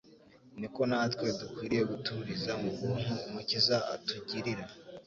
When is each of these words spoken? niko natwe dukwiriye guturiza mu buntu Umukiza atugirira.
niko 0.59 0.81
natwe 0.89 1.27
dukwiriye 1.39 1.83
guturiza 1.91 2.51
mu 2.61 2.69
buntu 2.79 3.13
Umukiza 3.27 3.77
atugirira. 3.95 4.65